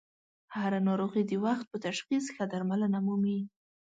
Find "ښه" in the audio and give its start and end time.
2.35-2.43